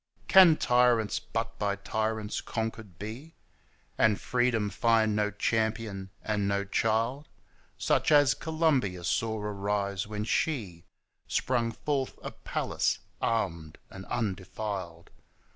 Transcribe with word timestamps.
XCVI. 0.23 0.27
Can 0.29 0.55
tyrants 0.55 1.19
but 1.19 1.59
by 1.59 1.75
tyrants 1.75 2.41
conquered 2.41 2.97
be, 2.97 3.35
And 3.99 4.19
Freedom 4.19 4.71
find 4.71 5.15
no 5.15 5.29
champion 5.29 6.09
and 6.23 6.47
no 6.47 6.63
child 6.63 7.27
Such 7.77 8.11
as 8.11 8.33
Columbia 8.33 9.03
saw 9.03 9.37
arise 9.39 10.07
when 10.07 10.23
she 10.23 10.85
Sprung 11.27 11.71
forth 11.71 12.17
a 12.23 12.31
Pallas, 12.31 12.97
armed 13.21 13.77
and 13.91 14.07
undefiled? 14.07 15.11